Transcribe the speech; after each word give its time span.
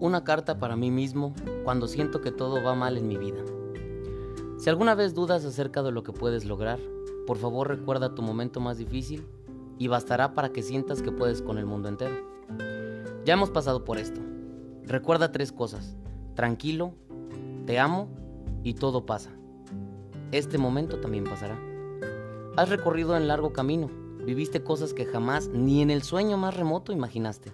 Una 0.00 0.24
carta 0.24 0.58
para 0.58 0.76
mí 0.76 0.90
mismo 0.90 1.32
cuando 1.64 1.86
siento 1.86 2.20
que 2.20 2.32
todo 2.32 2.62
va 2.62 2.74
mal 2.74 2.98
en 2.98 3.06
mi 3.06 3.16
vida. 3.16 3.40
Si 4.58 4.68
alguna 4.68 4.94
vez 4.94 5.14
dudas 5.14 5.44
acerca 5.44 5.82
de 5.82 5.92
lo 5.92 6.02
que 6.02 6.12
puedes 6.12 6.44
lograr, 6.44 6.78
por 7.26 7.36
favor 7.36 7.68
recuerda 7.68 8.14
tu 8.14 8.22
momento 8.22 8.60
más 8.60 8.78
difícil 8.78 9.26
y 9.78 9.88
bastará 9.88 10.34
para 10.34 10.50
que 10.50 10.62
sientas 10.62 11.02
que 11.02 11.12
puedes 11.12 11.40
con 11.40 11.56
el 11.56 11.66
mundo 11.66 11.88
entero. 11.88 12.16
Ya 13.24 13.34
hemos 13.34 13.50
pasado 13.50 13.84
por 13.84 13.98
esto. 13.98 14.20
Recuerda 14.84 15.32
tres 15.32 15.52
cosas. 15.52 15.96
Tranquilo, 16.34 16.94
te 17.66 17.78
amo 17.78 18.08
y 18.62 18.74
todo 18.74 19.06
pasa. 19.06 19.30
Este 20.32 20.56
momento 20.56 20.98
también 20.98 21.24
pasará. 21.24 21.60
Has 22.56 22.70
recorrido 22.70 23.14
en 23.18 23.28
largo 23.28 23.52
camino, 23.52 23.90
viviste 24.24 24.64
cosas 24.64 24.94
que 24.94 25.04
jamás 25.04 25.48
ni 25.48 25.82
en 25.82 25.90
el 25.90 26.02
sueño 26.02 26.38
más 26.38 26.56
remoto 26.56 26.90
imaginaste. 26.90 27.52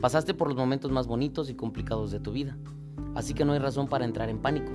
Pasaste 0.00 0.32
por 0.32 0.48
los 0.48 0.56
momentos 0.56 0.90
más 0.90 1.06
bonitos 1.06 1.50
y 1.50 1.54
complicados 1.54 2.10
de 2.10 2.18
tu 2.18 2.32
vida, 2.32 2.56
así 3.14 3.34
que 3.34 3.44
no 3.44 3.52
hay 3.52 3.58
razón 3.58 3.88
para 3.88 4.06
entrar 4.06 4.30
en 4.30 4.38
pánico. 4.38 4.72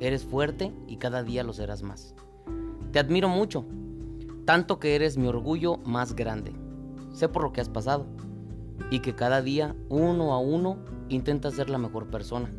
Eres 0.00 0.24
fuerte 0.24 0.72
y 0.88 0.96
cada 0.96 1.22
día 1.22 1.44
lo 1.44 1.52
serás 1.52 1.82
más. 1.82 2.14
Te 2.92 2.98
admiro 2.98 3.28
mucho, 3.28 3.66
tanto 4.46 4.78
que 4.78 4.94
eres 4.94 5.18
mi 5.18 5.26
orgullo 5.26 5.76
más 5.84 6.16
grande. 6.16 6.54
Sé 7.12 7.28
por 7.28 7.42
lo 7.42 7.52
que 7.52 7.60
has 7.60 7.68
pasado 7.68 8.06
y 8.90 9.00
que 9.00 9.14
cada 9.14 9.42
día, 9.42 9.76
uno 9.90 10.32
a 10.32 10.38
uno, 10.38 10.78
intentas 11.10 11.52
ser 11.52 11.68
la 11.68 11.76
mejor 11.76 12.08
persona. 12.08 12.50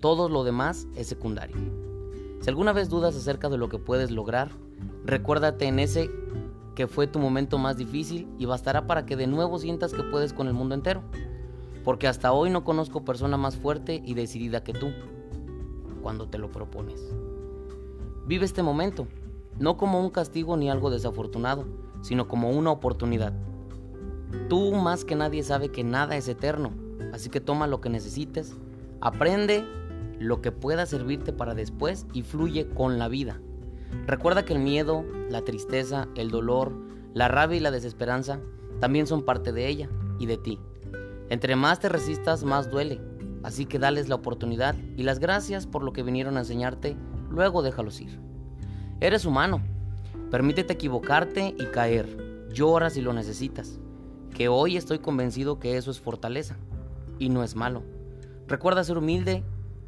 Todo 0.00 0.30
lo 0.30 0.42
demás 0.42 0.88
es 0.96 1.06
secundario. 1.06 1.85
Si 2.46 2.50
alguna 2.50 2.72
vez 2.72 2.88
dudas 2.88 3.16
acerca 3.16 3.48
de 3.48 3.58
lo 3.58 3.68
que 3.68 3.78
puedes 3.78 4.12
lograr, 4.12 4.50
recuérdate 5.04 5.66
en 5.66 5.80
ese 5.80 6.12
que 6.76 6.86
fue 6.86 7.08
tu 7.08 7.18
momento 7.18 7.58
más 7.58 7.76
difícil 7.76 8.28
y 8.38 8.44
bastará 8.44 8.86
para 8.86 9.04
que 9.04 9.16
de 9.16 9.26
nuevo 9.26 9.58
sientas 9.58 9.92
que 9.92 10.04
puedes 10.04 10.32
con 10.32 10.46
el 10.46 10.52
mundo 10.52 10.76
entero. 10.76 11.02
Porque 11.82 12.06
hasta 12.06 12.30
hoy 12.30 12.50
no 12.50 12.62
conozco 12.62 13.04
persona 13.04 13.36
más 13.36 13.56
fuerte 13.56 14.00
y 14.06 14.14
decidida 14.14 14.62
que 14.62 14.74
tú 14.74 14.92
cuando 16.04 16.28
te 16.28 16.38
lo 16.38 16.52
propones. 16.52 17.12
Vive 18.28 18.44
este 18.44 18.62
momento, 18.62 19.08
no 19.58 19.76
como 19.76 20.00
un 20.00 20.10
castigo 20.10 20.56
ni 20.56 20.70
algo 20.70 20.88
desafortunado, 20.90 21.64
sino 22.00 22.28
como 22.28 22.50
una 22.50 22.70
oportunidad. 22.70 23.32
Tú 24.48 24.72
más 24.72 25.04
que 25.04 25.16
nadie 25.16 25.42
sabe 25.42 25.70
que 25.70 25.82
nada 25.82 26.16
es 26.16 26.28
eterno, 26.28 26.70
así 27.12 27.28
que 27.28 27.40
toma 27.40 27.66
lo 27.66 27.80
que 27.80 27.88
necesites, 27.88 28.54
aprende 29.00 29.64
lo 30.18 30.40
que 30.40 30.52
pueda 30.52 30.86
servirte 30.86 31.32
para 31.32 31.54
después 31.54 32.06
y 32.12 32.22
fluye 32.22 32.68
con 32.68 32.98
la 32.98 33.08
vida. 33.08 33.40
Recuerda 34.06 34.44
que 34.44 34.54
el 34.54 34.60
miedo, 34.60 35.04
la 35.30 35.42
tristeza, 35.42 36.08
el 36.16 36.30
dolor, 36.30 36.72
la 37.14 37.28
rabia 37.28 37.56
y 37.56 37.60
la 37.60 37.70
desesperanza 37.70 38.40
también 38.80 39.06
son 39.06 39.24
parte 39.24 39.52
de 39.52 39.68
ella 39.68 39.88
y 40.18 40.26
de 40.26 40.36
ti. 40.36 40.58
Entre 41.28 41.56
más 41.56 41.80
te 41.80 41.88
resistas, 41.88 42.44
más 42.44 42.70
duele. 42.70 43.00
Así 43.42 43.66
que 43.66 43.78
dales 43.78 44.08
la 44.08 44.16
oportunidad 44.16 44.74
y 44.96 45.02
las 45.02 45.18
gracias 45.18 45.66
por 45.66 45.82
lo 45.82 45.92
que 45.92 46.02
vinieron 46.02 46.36
a 46.36 46.40
enseñarte, 46.40 46.96
luego 47.30 47.62
déjalos 47.62 48.00
ir. 48.00 48.18
Eres 49.00 49.24
humano. 49.24 49.60
Permítete 50.30 50.72
equivocarte 50.72 51.54
y 51.58 51.66
caer. 51.66 52.48
Llora 52.52 52.90
si 52.90 53.00
lo 53.00 53.12
necesitas. 53.12 53.78
Que 54.34 54.48
hoy 54.48 54.76
estoy 54.76 54.98
convencido 54.98 55.58
que 55.58 55.76
eso 55.76 55.90
es 55.90 56.00
fortaleza 56.00 56.56
y 57.18 57.28
no 57.28 57.44
es 57.44 57.54
malo. 57.54 57.82
Recuerda 58.48 58.84
ser 58.84 58.98
humilde 58.98 59.44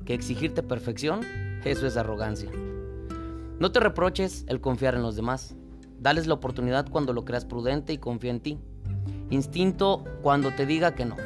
que 0.08 0.14
exigirte 0.14 0.62
perfección, 0.62 1.20
eso 1.66 1.86
es 1.86 1.98
arrogancia. 1.98 2.50
No 3.58 3.72
te 3.72 3.78
reproches 3.78 4.46
el 4.48 4.58
confiar 4.58 4.94
en 4.94 5.02
los 5.02 5.16
demás. 5.16 5.54
Dales 6.00 6.26
la 6.26 6.32
oportunidad 6.32 6.88
cuando 6.88 7.12
lo 7.12 7.26
creas 7.26 7.44
prudente 7.44 7.92
y 7.92 7.98
confía 7.98 8.30
en 8.30 8.40
ti. 8.40 8.58
Instinto 9.28 10.04
cuando 10.22 10.50
te 10.50 10.64
diga 10.64 10.94
que 10.94 11.04
no. 11.04 11.16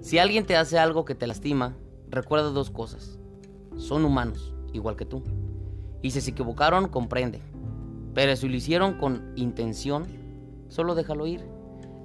Si 0.00 0.16
alguien 0.16 0.46
te 0.46 0.56
hace 0.56 0.78
algo 0.78 1.04
que 1.04 1.14
te 1.14 1.26
lastima, 1.26 1.76
recuerda 2.08 2.48
dos 2.48 2.70
cosas. 2.70 3.18
Son 3.76 4.02
humanos, 4.06 4.54
igual 4.72 4.96
que 4.96 5.04
tú. 5.04 5.22
Y 6.00 6.12
si 6.12 6.22
se 6.22 6.30
equivocaron, 6.30 6.88
comprende. 6.88 7.42
Pero 8.14 8.34
si 8.34 8.48
lo 8.48 8.56
hicieron 8.56 8.94
con 8.94 9.34
intención, 9.36 10.06
solo 10.68 10.94
déjalo 10.94 11.26
ir. 11.26 11.44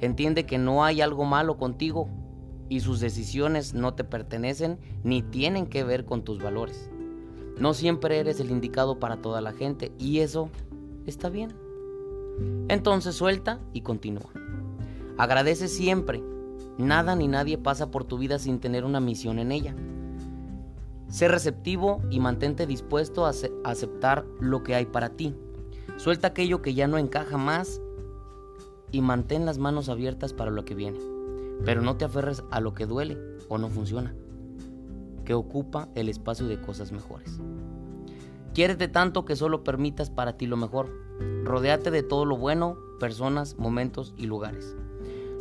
Entiende 0.01 0.45
que 0.45 0.57
no 0.57 0.83
hay 0.83 0.99
algo 0.99 1.23
malo 1.23 1.55
contigo 1.55 2.09
y 2.73 2.79
sus 2.79 2.99
decisiones 2.99 3.75
no 3.75 3.93
te 3.93 4.03
pertenecen 4.03 4.79
ni 5.03 5.21
tienen 5.21 5.67
que 5.67 5.83
ver 5.83 6.05
con 6.05 6.23
tus 6.23 6.41
valores. 6.41 6.89
No 7.59 7.75
siempre 7.75 8.17
eres 8.17 8.39
el 8.39 8.49
indicado 8.49 8.97
para 8.97 9.17
toda 9.17 9.41
la 9.41 9.53
gente 9.53 9.91
y 9.99 10.21
eso 10.21 10.49
está 11.05 11.29
bien. 11.29 11.53
Entonces 12.69 13.13
suelta 13.13 13.59
y 13.73 13.81
continúa. 13.81 14.31
Agradece 15.19 15.67
siempre. 15.67 16.23
Nada 16.79 17.15
ni 17.15 17.27
nadie 17.27 17.59
pasa 17.59 17.91
por 17.91 18.05
tu 18.05 18.17
vida 18.17 18.39
sin 18.39 18.59
tener 18.59 18.85
una 18.85 18.99
misión 18.99 19.37
en 19.37 19.51
ella. 19.51 19.75
Sé 21.09 21.27
receptivo 21.27 22.01
y 22.09 22.19
mantente 22.19 22.65
dispuesto 22.65 23.27
a 23.27 23.33
aceptar 23.65 24.25
lo 24.39 24.63
que 24.63 24.73
hay 24.73 24.87
para 24.87 25.09
ti. 25.09 25.35
Suelta 25.97 26.29
aquello 26.29 26.63
que 26.63 26.73
ya 26.73 26.87
no 26.87 26.97
encaja 26.97 27.37
más 27.37 27.79
y 28.91 29.01
mantén 29.01 29.45
las 29.45 29.59
manos 29.59 29.89
abiertas 29.89 30.33
para 30.33 30.49
lo 30.49 30.65
que 30.65 30.73
viene. 30.73 31.12
Pero 31.65 31.81
no 31.81 31.97
te 31.97 32.05
aferres 32.05 32.43
a 32.51 32.59
lo 32.59 32.73
que 32.73 32.85
duele 32.85 33.17
o 33.49 33.57
no 33.57 33.69
funciona, 33.69 34.13
que 35.25 35.33
ocupa 35.33 35.89
el 35.95 36.09
espacio 36.09 36.47
de 36.47 36.59
cosas 36.59 36.91
mejores. 36.91 37.39
Quiérete 38.53 38.87
tanto 38.87 39.25
que 39.25 39.35
solo 39.35 39.63
permitas 39.63 40.09
para 40.09 40.37
ti 40.37 40.45
lo 40.45 40.57
mejor. 40.57 40.89
Rodéate 41.43 41.89
de 41.89 42.03
todo 42.03 42.25
lo 42.25 42.37
bueno, 42.37 42.77
personas, 42.99 43.57
momentos 43.57 44.13
y 44.17 44.27
lugares. 44.27 44.75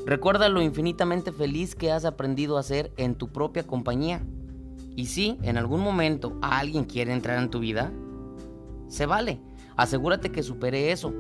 Recuerda 0.07 0.49
lo 0.49 0.63
infinitamente 0.63 1.31
feliz 1.31 1.75
que 1.75 1.93
has 1.93 2.05
aprendido 2.05 2.59
a 2.59 2.63
ser 2.63 2.93
en 2.97 3.15
tu 3.15 3.29
propia 3.29 3.67
compañía. 3.67 4.23
Y 4.97 5.07
si 5.07 5.39
en 5.43 5.59
algún 5.59 5.81
momento 5.81 6.37
alguien 6.43 6.85
quiere 6.85 7.13
entrar 7.13 7.41
en 7.43 7.51
tu 7.51 7.61
vida, 7.61 7.93
se 8.89 9.07
vale. 9.07 9.41
Asegúrate 9.77 10.33
que 10.33 10.43
supere 10.43 10.91
eso, 10.91 11.13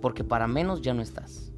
porque 0.00 0.24
para 0.24 0.46
menos 0.46 0.82
ya 0.82 0.94
no 0.94 1.02
estás. 1.02 1.51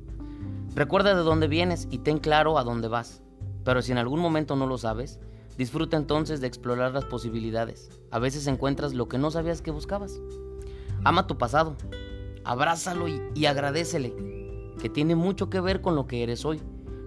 Recuerda 0.74 1.14
de 1.14 1.22
dónde 1.22 1.46
vienes 1.46 1.86
y 1.90 1.98
ten 1.98 2.18
claro 2.18 2.58
a 2.58 2.64
dónde 2.64 2.88
vas. 2.88 3.22
Pero 3.64 3.80
si 3.80 3.92
en 3.92 3.98
algún 3.98 4.18
momento 4.18 4.56
no 4.56 4.66
lo 4.66 4.76
sabes, 4.76 5.20
disfruta 5.56 5.96
entonces 5.96 6.40
de 6.40 6.48
explorar 6.48 6.92
las 6.92 7.04
posibilidades. 7.04 7.90
A 8.10 8.18
veces 8.18 8.48
encuentras 8.48 8.92
lo 8.92 9.08
que 9.08 9.16
no 9.16 9.30
sabías 9.30 9.62
que 9.62 9.70
buscabas. 9.70 10.20
Ama 11.04 11.28
tu 11.28 11.38
pasado, 11.38 11.76
abrázalo 12.44 13.06
y, 13.06 13.22
y 13.36 13.46
agradecele, 13.46 14.14
que 14.80 14.88
tiene 14.88 15.14
mucho 15.14 15.48
que 15.48 15.60
ver 15.60 15.80
con 15.80 15.94
lo 15.94 16.08
que 16.08 16.24
eres 16.24 16.44
hoy. 16.44 16.60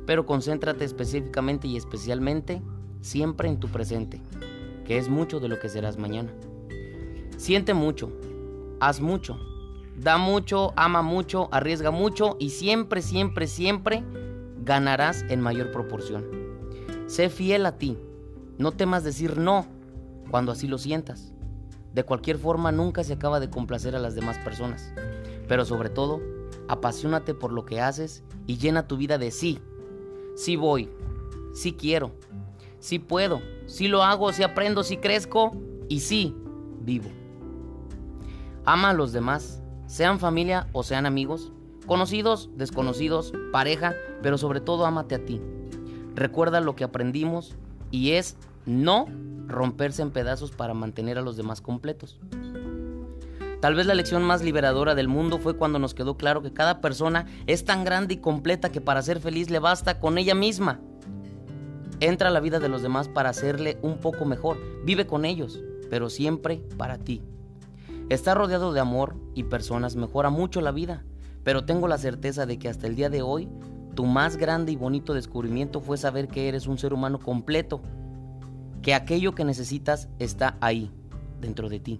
Pero 0.06 0.26
concéntrate 0.26 0.86
específicamente 0.86 1.68
y 1.68 1.76
especialmente 1.76 2.62
siempre 3.02 3.50
en 3.50 3.60
tu 3.60 3.68
presente, 3.68 4.22
que 4.86 4.98
es 4.98 5.10
mucho 5.10 5.42
de 5.42 5.50
lo 5.50 5.60
que 5.60 5.68
serás 5.68 5.98
mañana. 5.98 6.32
Siente 7.36 7.74
mucho, 7.74 8.14
haz 8.80 9.02
mucho, 9.02 9.38
da 9.98 10.18
mucho, 10.18 10.74
ama 10.76 11.02
mucho, 11.02 11.50
arriesga 11.52 11.92
mucho 11.92 12.38
y 12.40 12.52
siempre, 12.52 13.02
siempre, 13.02 13.48
siempre 13.48 14.04
ganarás 14.64 15.26
en 15.30 15.42
mayor 15.42 15.72
proporción. 15.72 16.26
Sé 17.08 17.30
fiel 17.30 17.66
a 17.66 17.78
ti. 17.78 17.98
No 18.58 18.72
temas 18.72 19.04
decir 19.04 19.38
no 19.38 19.66
cuando 20.30 20.52
así 20.52 20.68
lo 20.68 20.78
sientas. 20.78 21.34
De 21.94 22.04
cualquier 22.04 22.38
forma 22.38 22.72
nunca 22.72 23.04
se 23.04 23.14
acaba 23.14 23.40
de 23.40 23.50
complacer 23.50 23.96
a 23.96 24.00
las 24.00 24.14
demás 24.14 24.38
personas. 24.40 24.94
Pero 25.48 25.66
sobre 25.66 25.90
todo, 25.90 26.22
apasionate 26.68 27.34
por 27.34 27.52
lo 27.52 27.66
que 27.66 27.82
haces 27.82 28.24
y 28.46 28.58
llena 28.58 28.88
tu 28.88 28.98
vida 28.98 29.18
de 29.18 29.32
sí. 29.32 29.60
Sí 30.36 30.56
voy, 30.56 30.92
sí 31.54 31.74
quiero, 31.74 32.12
sí 32.80 33.00
puedo, 33.00 33.42
sí 33.66 33.88
lo 33.88 34.04
hago, 34.04 34.32
sí 34.32 34.44
aprendo, 34.44 34.84
sí 34.84 34.98
crezco 34.98 35.54
y 35.90 36.02
sí 36.02 36.36
vivo. 36.82 37.10
Ama 38.66 38.92
a 38.92 38.94
los 38.94 39.14
demás 39.14 39.64
sean 39.88 40.20
familia 40.20 40.68
o 40.74 40.84
sean 40.84 41.06
amigos, 41.06 41.52
conocidos, 41.88 42.50
desconocidos, 42.56 43.34
pareja, 43.52 43.96
pero 44.22 44.38
sobre 44.38 44.62
todo 44.62 44.86
ámate 44.86 45.16
a 45.16 45.26
ti. 45.26 45.42
Recuerda 46.14 46.62
lo 46.62 46.76
que 46.76 46.84
aprendimos 46.84 47.56
y 47.90 48.12
es 48.12 48.38
no 48.66 49.08
romperse 49.48 50.02
en 50.02 50.12
pedazos 50.12 50.52
para 50.52 50.74
mantener 50.74 51.18
a 51.18 51.22
los 51.22 51.38
demás 51.38 51.62
completos. 51.62 52.20
Tal 53.62 53.74
vez 53.74 53.88
la 53.88 53.96
lección 53.96 54.22
más 54.24 54.44
liberadora 54.44 54.94
del 54.94 55.08
mundo 55.08 55.40
fue 55.40 55.58
cuando 55.58 55.80
nos 55.80 55.96
quedó 55.96 56.16
claro 56.16 56.44
que 56.44 56.54
cada 56.54 56.80
persona 56.80 57.26
es 57.48 57.66
tan 57.66 57.84
grande 57.84 58.16
y 58.16 58.18
completa 58.18 58.72
que 58.72 58.82
para 58.82 59.02
ser 59.02 59.20
feliz 59.20 59.50
le 59.50 59.60
basta 59.60 60.00
con 60.00 60.18
ella 60.18 60.36
misma. 60.36 60.80
Entra 62.00 62.30
a 62.30 62.32
la 62.32 62.40
vida 62.40 62.60
de 62.60 62.70
los 62.70 62.84
demás 62.84 63.08
para 63.08 63.30
hacerle 63.30 63.80
un 63.82 63.98
poco 63.98 64.26
mejor. 64.26 64.58
Vive 64.86 65.08
con 65.08 65.26
ellos, 65.26 65.60
pero 65.90 66.12
siempre 66.12 66.62
para 66.78 67.00
ti. 67.00 67.24
Estar 68.10 68.38
rodeado 68.38 68.72
de 68.72 68.80
amor 68.80 69.16
y 69.36 69.44
personas 69.44 69.98
mejora 69.98 70.30
mucho 70.30 70.62
la 70.62 70.72
vida, 70.72 71.04
pero 71.44 71.66
tengo 71.66 71.88
la 71.88 71.98
certeza 71.98 72.46
de 72.46 72.58
que 72.58 72.70
hasta 72.70 72.88
el 72.88 72.96
día 72.96 73.10
de 73.10 73.22
hoy 73.22 73.50
tu 73.96 74.06
más 74.06 74.38
grande 74.38 74.72
y 74.72 74.76
bonito 74.76 75.14
descubrimiento 75.14 75.82
fue 75.82 75.98
saber 75.98 76.28
que 76.28 76.48
eres 76.48 76.68
un 76.68 76.78
ser 76.78 76.94
humano 76.94 77.20
completo, 77.20 77.82
que 78.82 78.94
aquello 78.94 79.36
que 79.36 79.44
necesitas 79.44 80.08
está 80.20 80.58
ahí, 80.62 80.92
dentro 81.42 81.68
de 81.68 81.80
ti. 81.80 82.00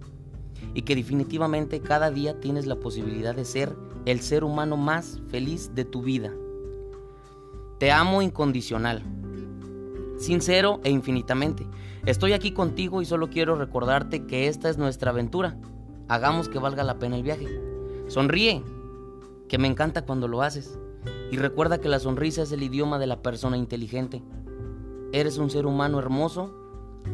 y 0.74 0.82
que 0.82 0.96
definitivamente 0.96 1.80
cada 1.80 2.10
día 2.10 2.40
tienes 2.40 2.66
la 2.66 2.76
posibilidad 2.76 3.34
de 3.34 3.44
ser 3.44 3.76
el 4.06 4.20
ser 4.20 4.44
humano 4.44 4.76
más 4.76 5.20
feliz 5.28 5.72
de 5.74 5.84
tu 5.84 6.02
vida. 6.02 6.32
Te 7.78 7.92
amo 7.92 8.22
incondicional, 8.22 9.02
sincero 10.18 10.80
e 10.82 10.90
infinitamente. 10.90 11.66
Estoy 12.06 12.32
aquí 12.32 12.52
contigo 12.52 13.02
y 13.02 13.04
solo 13.04 13.28
quiero 13.28 13.54
recordarte 13.54 14.26
que 14.26 14.48
esta 14.48 14.68
es 14.68 14.78
nuestra 14.78 15.10
aventura. 15.10 15.56
Hagamos 16.08 16.48
que 16.48 16.58
valga 16.58 16.84
la 16.84 16.98
pena 16.98 17.16
el 17.16 17.22
viaje. 17.22 17.46
Sonríe, 18.08 18.62
que 19.48 19.58
me 19.58 19.68
encanta 19.68 20.06
cuando 20.06 20.26
lo 20.28 20.42
haces. 20.42 20.78
Y 21.30 21.36
recuerda 21.36 21.80
que 21.80 21.88
la 21.88 22.00
sonrisa 22.00 22.42
es 22.42 22.52
el 22.52 22.62
idioma 22.62 22.98
de 22.98 23.06
la 23.06 23.22
persona 23.22 23.56
inteligente. 23.56 24.22
Eres 25.12 25.38
un 25.38 25.50
ser 25.50 25.66
humano 25.66 25.98
hermoso 25.98 26.54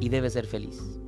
y 0.00 0.08
debes 0.08 0.34
ser 0.34 0.46
feliz. 0.46 1.00